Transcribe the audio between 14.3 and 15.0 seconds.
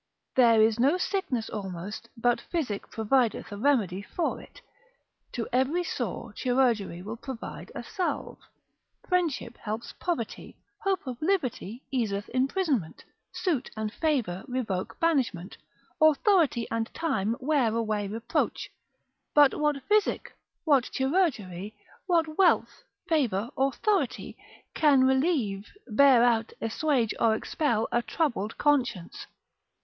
revoke